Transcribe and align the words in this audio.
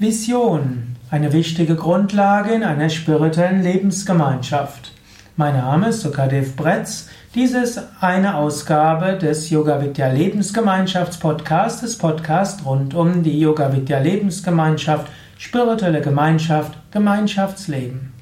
Vision, 0.00 0.94
eine 1.10 1.32
wichtige 1.32 1.74
Grundlage 1.74 2.54
in 2.54 2.62
einer 2.62 2.88
spirituellen 2.88 3.64
Lebensgemeinschaft. 3.64 4.92
Mein 5.34 5.56
Name 5.56 5.88
ist 5.88 6.02
Sukadev 6.02 6.54
Bretz. 6.54 7.08
Dies 7.34 7.50
ist 7.50 7.80
eine 8.00 8.36
Ausgabe 8.36 9.18
des 9.18 9.50
Yoga 9.50 9.82
Vidya 9.82 10.06
Lebensgemeinschaftspodcasts, 10.12 11.80
des 11.80 11.98
Podcasts 11.98 12.64
rund 12.64 12.94
um 12.94 13.24
die 13.24 13.40
Yoga 13.40 13.72
Vidya 13.72 13.98
Lebensgemeinschaft, 13.98 15.08
spirituelle 15.36 16.00
Gemeinschaft, 16.00 16.78
Gemeinschaftsleben. 16.92 18.12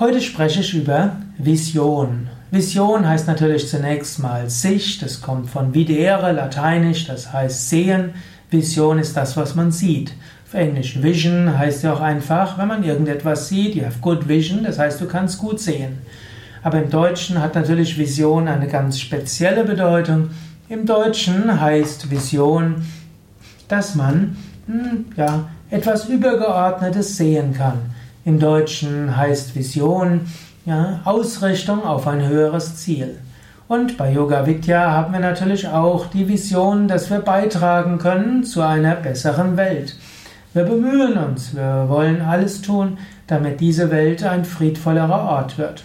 Heute 0.00 0.20
spreche 0.20 0.62
ich 0.62 0.74
über 0.74 1.12
Vision. 1.38 2.28
Vision 2.50 3.06
heißt 3.06 3.28
natürlich 3.28 3.68
zunächst 3.68 4.18
mal 4.18 4.50
Sicht, 4.50 5.00
das 5.02 5.22
kommt 5.22 5.48
von 5.48 5.74
videre, 5.74 6.32
lateinisch, 6.32 7.06
das 7.06 7.32
heißt 7.32 7.68
sehen. 7.68 8.14
Vision 8.50 8.98
ist 8.98 9.16
das, 9.16 9.36
was 9.36 9.54
man 9.54 9.70
sieht. 9.72 10.12
Auf 10.46 10.54
Englisch 10.54 11.02
Vision 11.02 11.58
heißt 11.58 11.82
ja 11.82 11.92
auch 11.92 12.00
einfach, 12.00 12.56
wenn 12.56 12.68
man 12.68 12.84
irgendetwas 12.84 13.48
sieht, 13.48 13.74
you 13.74 13.84
have 13.84 13.98
good 14.00 14.28
vision, 14.28 14.62
das 14.62 14.78
heißt, 14.78 15.00
du 15.00 15.06
kannst 15.06 15.38
gut 15.38 15.58
sehen. 15.58 15.98
Aber 16.62 16.80
im 16.80 16.88
Deutschen 16.88 17.42
hat 17.42 17.56
natürlich 17.56 17.98
Vision 17.98 18.46
eine 18.46 18.68
ganz 18.68 19.00
spezielle 19.00 19.64
Bedeutung. 19.64 20.30
Im 20.68 20.86
Deutschen 20.86 21.60
heißt 21.60 22.10
Vision, 22.10 22.86
dass 23.66 23.96
man 23.96 24.36
hm, 24.66 25.06
ja, 25.16 25.48
etwas 25.70 26.08
Übergeordnetes 26.08 27.16
sehen 27.16 27.52
kann. 27.52 27.78
Im 28.24 28.38
Deutschen 28.38 29.16
heißt 29.16 29.56
Vision 29.56 30.22
ja, 30.64 31.00
Ausrichtung 31.04 31.84
auf 31.84 32.06
ein 32.06 32.26
höheres 32.26 32.76
Ziel. 32.76 33.18
Und 33.68 33.96
bei 33.96 34.12
Yoga 34.12 34.46
Vidya 34.46 34.92
haben 34.92 35.12
wir 35.12 35.20
natürlich 35.20 35.66
auch 35.66 36.06
die 36.06 36.28
Vision, 36.28 36.86
dass 36.86 37.10
wir 37.10 37.18
beitragen 37.18 37.98
können 37.98 38.44
zu 38.44 38.62
einer 38.62 38.94
besseren 38.94 39.56
Welt. 39.56 39.96
Wir 40.56 40.64
bemühen 40.64 41.18
uns, 41.18 41.54
wir 41.54 41.84
wollen 41.90 42.22
alles 42.22 42.62
tun, 42.62 42.96
damit 43.26 43.60
diese 43.60 43.90
Welt 43.90 44.24
ein 44.24 44.46
friedvollerer 44.46 45.28
Ort 45.28 45.58
wird. 45.58 45.84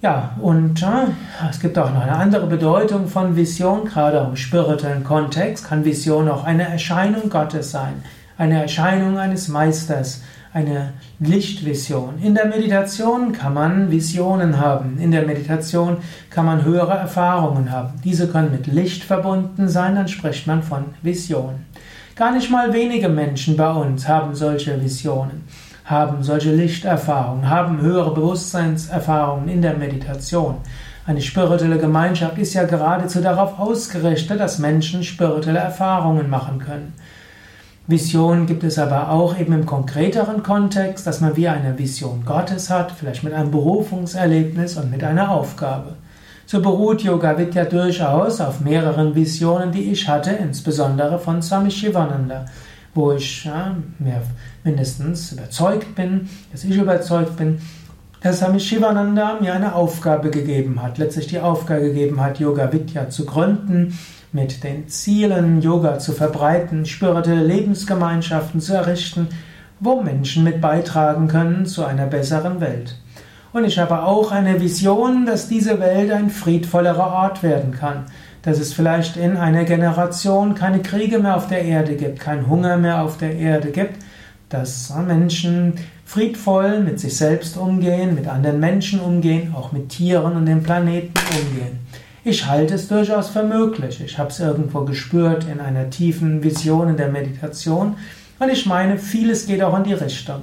Ja, 0.00 0.30
und 0.40 0.82
äh, 0.82 1.46
es 1.50 1.60
gibt 1.60 1.78
auch 1.78 1.92
noch 1.92 2.00
eine 2.00 2.16
andere 2.16 2.46
Bedeutung 2.46 3.06
von 3.06 3.36
Vision, 3.36 3.84
gerade 3.84 4.26
im 4.26 4.34
spirituellen 4.34 5.04
Kontext 5.04 5.68
kann 5.68 5.84
Vision 5.84 6.26
auch 6.30 6.44
eine 6.44 6.66
Erscheinung 6.66 7.28
Gottes 7.28 7.70
sein, 7.70 8.02
eine 8.38 8.62
Erscheinung 8.62 9.18
eines 9.18 9.48
Meisters, 9.48 10.22
eine 10.52 10.94
Lichtvision. 11.20 12.18
In 12.22 12.34
der 12.34 12.46
Meditation 12.46 13.32
kann 13.32 13.54
man 13.54 13.90
Visionen 13.90 14.58
haben. 14.58 14.98
In 14.98 15.10
der 15.10 15.26
Meditation 15.26 15.98
kann 16.30 16.46
man 16.46 16.64
höhere 16.64 16.94
Erfahrungen 16.94 17.70
haben. 17.70 18.00
Diese 18.04 18.28
können 18.28 18.50
mit 18.50 18.66
Licht 18.66 19.04
verbunden 19.04 19.68
sein, 19.68 19.94
dann 19.94 20.08
spricht 20.08 20.46
man 20.46 20.62
von 20.62 20.86
Vision. 21.02 21.66
Gar 22.16 22.32
nicht 22.32 22.50
mal 22.50 22.72
wenige 22.72 23.08
Menschen 23.08 23.56
bei 23.56 23.70
uns 23.70 24.08
haben 24.08 24.34
solche 24.34 24.82
Visionen, 24.82 25.44
haben 25.84 26.22
solche 26.22 26.52
Lichterfahrungen, 26.52 27.48
haben 27.48 27.80
höhere 27.80 28.12
Bewusstseinserfahrungen 28.12 29.48
in 29.48 29.62
der 29.62 29.74
Meditation. 29.74 30.56
Eine 31.06 31.22
spirituelle 31.22 31.78
Gemeinschaft 31.78 32.36
ist 32.38 32.54
ja 32.54 32.64
geradezu 32.64 33.20
darauf 33.20 33.58
ausgerichtet, 33.58 34.40
dass 34.40 34.58
Menschen 34.58 35.04
spirituelle 35.04 35.60
Erfahrungen 35.60 36.28
machen 36.28 36.58
können. 36.58 36.92
Vision 37.88 38.44
gibt 38.44 38.64
es 38.64 38.78
aber 38.78 39.10
auch 39.10 39.40
eben 39.40 39.54
im 39.54 39.64
konkreteren 39.64 40.42
Kontext, 40.42 41.06
dass 41.06 41.22
man 41.22 41.36
wie 41.36 41.48
eine 41.48 41.78
Vision 41.78 42.22
Gottes 42.26 42.68
hat, 42.68 42.92
vielleicht 42.92 43.24
mit 43.24 43.32
einem 43.32 43.50
Berufungserlebnis 43.50 44.76
und 44.76 44.90
mit 44.90 45.02
einer 45.02 45.30
Aufgabe. 45.30 45.96
So 46.44 46.60
beruht 46.60 47.00
Yoga 47.00 47.38
Vidya 47.38 47.64
durchaus 47.64 48.42
auf 48.42 48.60
mehreren 48.60 49.14
Visionen, 49.14 49.72
die 49.72 49.90
ich 49.90 50.06
hatte, 50.06 50.32
insbesondere 50.32 51.18
von 51.18 51.40
Swami 51.40 51.70
Shivananda, 51.70 52.44
wo 52.94 53.12
ich 53.12 53.46
ja, 53.46 53.74
mehr 53.98 54.20
mindestens 54.64 55.32
überzeugt 55.32 55.94
bin, 55.94 56.28
dass 56.52 56.64
ich 56.64 56.76
überzeugt 56.76 57.38
bin, 57.38 57.58
dass 58.20 58.38
Swami 58.38 58.58
Shivananda 58.58 59.38
mir 59.40 59.54
eine 59.54 59.74
Aufgabe 59.74 60.30
gegeben 60.30 60.82
hat, 60.82 60.98
letztlich 60.98 61.28
die 61.28 61.38
Aufgabe 61.38 61.82
gegeben 61.82 62.20
hat, 62.20 62.40
Yoga 62.40 62.72
Vidya 62.72 63.10
zu 63.10 63.24
gründen 63.24 63.96
mit 64.32 64.64
den 64.64 64.88
Zielen, 64.88 65.62
Yoga 65.62 65.98
zu 65.98 66.12
verbreiten, 66.12 66.84
spirituelle 66.84 67.44
Lebensgemeinschaften 67.44 68.60
zu 68.60 68.74
errichten, 68.74 69.28
wo 69.80 70.02
Menschen 70.02 70.44
mit 70.44 70.60
beitragen 70.60 71.28
können 71.28 71.64
zu 71.66 71.84
einer 71.84 72.06
besseren 72.06 72.60
Welt. 72.60 72.96
Und 73.52 73.64
ich 73.64 73.78
habe 73.78 74.02
auch 74.02 74.32
eine 74.32 74.60
Vision, 74.60 75.24
dass 75.24 75.48
diese 75.48 75.80
Welt 75.80 76.10
ein 76.10 76.28
friedvollerer 76.28 77.12
Ort 77.12 77.42
werden 77.42 77.72
kann, 77.72 78.06
dass 78.42 78.58
es 78.58 78.72
vielleicht 78.72 79.16
in 79.16 79.36
einer 79.36 79.64
Generation 79.64 80.54
keine 80.54 80.80
Kriege 80.80 81.18
mehr 81.18 81.36
auf 81.36 81.48
der 81.48 81.62
Erde 81.62 81.94
gibt, 81.94 82.20
kein 82.20 82.48
Hunger 82.48 82.76
mehr 82.76 83.02
auf 83.02 83.16
der 83.16 83.36
Erde 83.36 83.70
gibt, 83.70 83.94
dass 84.48 84.92
Menschen 85.06 85.74
friedvoll 86.08 86.80
mit 86.80 86.98
sich 86.98 87.18
selbst 87.18 87.58
umgehen, 87.58 88.14
mit 88.14 88.26
anderen 88.28 88.58
Menschen 88.58 88.98
umgehen, 88.98 89.54
auch 89.54 89.72
mit 89.72 89.90
Tieren 89.90 90.36
und 90.36 90.46
dem 90.46 90.62
Planeten 90.62 91.12
umgehen. 91.38 91.80
Ich 92.24 92.46
halte 92.46 92.76
es 92.76 92.88
durchaus 92.88 93.28
für 93.28 93.42
möglich. 93.42 94.00
Ich 94.02 94.18
habe 94.18 94.30
es 94.30 94.40
irgendwo 94.40 94.86
gespürt 94.86 95.46
in 95.52 95.60
einer 95.60 95.90
tiefen 95.90 96.42
Vision 96.42 96.88
in 96.88 96.96
der 96.96 97.10
Meditation. 97.10 97.96
Und 98.38 98.48
ich 98.50 98.64
meine, 98.64 98.96
vieles 98.96 99.46
geht 99.46 99.62
auch 99.62 99.76
in 99.76 99.84
die 99.84 99.92
Richtung. 99.92 100.40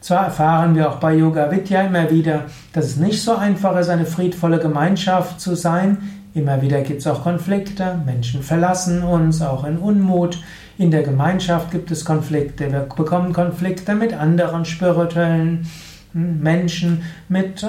Zwar 0.00 0.26
erfahren 0.26 0.76
wir 0.76 0.88
auch 0.88 1.00
bei 1.00 1.14
Yoga 1.14 1.50
Vidya 1.50 1.82
immer 1.82 2.08
wieder, 2.08 2.44
dass 2.72 2.84
es 2.84 2.96
nicht 2.96 3.20
so 3.20 3.34
einfach 3.34 3.76
ist, 3.80 3.88
eine 3.88 4.06
friedvolle 4.06 4.60
Gemeinschaft 4.60 5.40
zu 5.40 5.56
sein. 5.56 6.19
Immer 6.32 6.62
wieder 6.62 6.82
gibt 6.82 7.00
es 7.00 7.06
auch 7.06 7.22
Konflikte. 7.22 8.00
Menschen 8.06 8.42
verlassen 8.42 9.02
uns, 9.02 9.42
auch 9.42 9.64
in 9.64 9.78
Unmut. 9.78 10.38
In 10.78 10.90
der 10.90 11.02
Gemeinschaft 11.02 11.70
gibt 11.70 11.90
es 11.90 12.04
Konflikte. 12.04 12.70
Wir 12.70 12.80
bekommen 12.80 13.32
Konflikte 13.32 13.94
mit 13.94 14.14
anderen 14.14 14.64
spirituellen 14.64 15.66
hm, 16.12 16.40
Menschen, 16.40 17.02
mit 17.28 17.62
äh, 17.62 17.66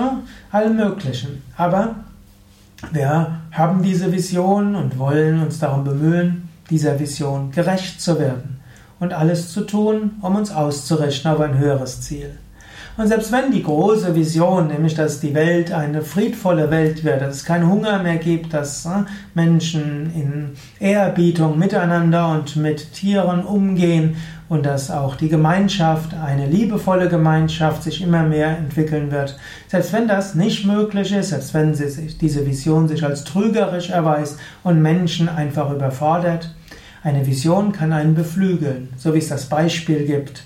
allem 0.52 0.76
Möglichen. 0.76 1.42
Aber 1.58 1.96
wir 2.92 3.40
haben 3.52 3.82
diese 3.82 4.12
Vision 4.12 4.76
und 4.76 5.00
wollen 5.00 5.42
uns 5.42 5.60
darum 5.60 5.84
bemühen, 5.84 6.50
dieser 6.70 7.00
Vision 7.00 7.52
gerecht 7.52 8.00
zu 8.00 8.20
werden 8.20 8.60
und 9.00 9.14
alles 9.14 9.52
zu 9.52 9.62
tun, 9.62 10.12
um 10.22 10.36
uns 10.36 10.52
auszurichten 10.52 11.32
auf 11.32 11.40
ein 11.40 11.58
höheres 11.58 12.02
Ziel. 12.02 12.38
Und 12.98 13.08
selbst 13.08 13.32
wenn 13.32 13.52
die 13.52 13.64
große 13.64 14.14
Vision, 14.16 14.68
nämlich 14.68 14.96
dass 14.96 15.20
die 15.22 15.34
Welt 15.34 15.72
eine 15.72 16.02
friedvolle 16.02 16.70
Welt 16.72 17.04
wird, 17.04 17.22
dass 17.22 17.38
es 17.38 17.46
keinen 17.46 17.70
Hunger 17.70 18.04
mehr 18.04 18.18
gibt, 18.18 18.54
dass 18.54 18.86
äh, 18.86 19.04
Menschen 19.34 20.12
in 20.14 20.50
Ehrerbietung 20.80 21.58
miteinander 21.58 22.32
und 22.32 22.58
mit 22.58 22.94
Tieren 22.94 23.44
umgehen 23.46 24.18
und 24.50 24.66
dass 24.66 24.92
auch 24.92 25.16
die 25.16 25.30
Gemeinschaft, 25.30 26.14
eine 26.14 26.46
liebevolle 26.46 27.08
Gemeinschaft 27.08 27.84
sich 27.84 28.02
immer 28.02 28.24
mehr 28.24 28.58
entwickeln 28.58 29.10
wird. 29.10 29.38
Selbst 29.70 29.94
wenn 29.94 30.10
das 30.10 30.36
nicht 30.36 30.66
möglich 30.66 31.14
ist, 31.14 31.30
selbst 31.30 31.54
wenn 31.54 31.74
sich, 31.74 32.18
diese 32.18 32.46
Vision 32.46 32.90
sich 32.90 33.06
als 33.06 33.24
trügerisch 33.24 33.90
erweist 33.90 34.38
und 34.64 34.82
Menschen 34.82 35.30
einfach 35.30 35.72
überfordert, 35.72 36.54
eine 37.02 37.26
Vision 37.26 37.72
kann 37.72 37.94
einen 37.94 38.14
beflügeln, 38.14 38.90
so 38.98 39.14
wie 39.14 39.20
es 39.20 39.30
das 39.30 39.46
Beispiel 39.46 40.06
gibt. 40.06 40.44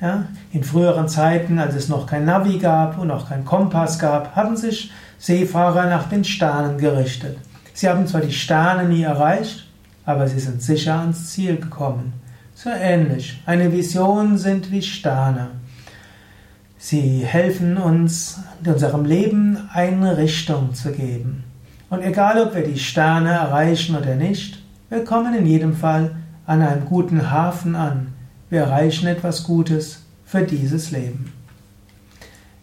Ja, 0.00 0.26
in 0.52 0.62
früheren 0.62 1.08
Zeiten, 1.08 1.58
als 1.58 1.74
es 1.74 1.88
noch 1.88 2.06
kein 2.06 2.24
Navi 2.24 2.58
gab 2.58 2.98
und 2.98 3.10
auch 3.10 3.28
kein 3.28 3.44
Kompass 3.44 3.98
gab, 3.98 4.36
haben 4.36 4.56
sich 4.56 4.92
Seefahrer 5.18 5.86
nach 5.86 6.08
den 6.08 6.22
Sternen 6.24 6.78
gerichtet. 6.78 7.36
Sie 7.74 7.88
haben 7.88 8.06
zwar 8.06 8.20
die 8.20 8.32
Sterne 8.32 8.88
nie 8.88 9.02
erreicht, 9.02 9.68
aber 10.04 10.28
sie 10.28 10.38
sind 10.38 10.62
sicher 10.62 11.00
ans 11.00 11.32
Ziel 11.32 11.56
gekommen. 11.56 12.12
So 12.54 12.70
ähnlich. 12.70 13.42
Eine 13.44 13.72
Vision 13.72 14.38
sind 14.38 14.70
wie 14.70 14.82
Sterne. 14.82 15.48
Sie 16.76 17.24
helfen 17.24 17.76
uns, 17.76 18.40
unserem 18.64 19.04
Leben 19.04 19.68
eine 19.72 20.16
Richtung 20.16 20.74
zu 20.74 20.92
geben. 20.92 21.42
Und 21.90 22.02
egal, 22.02 22.40
ob 22.40 22.54
wir 22.54 22.62
die 22.62 22.78
Sterne 22.78 23.30
erreichen 23.30 23.96
oder 23.96 24.14
nicht, 24.14 24.62
wir 24.90 25.04
kommen 25.04 25.34
in 25.34 25.46
jedem 25.46 25.74
Fall 25.74 26.12
an 26.46 26.62
einem 26.62 26.84
guten 26.84 27.30
Hafen 27.30 27.74
an. 27.74 28.14
Wir 28.50 28.60
erreichen 28.60 29.06
etwas 29.06 29.44
Gutes 29.44 30.00
für 30.24 30.42
dieses 30.42 30.90
Leben. 30.90 31.34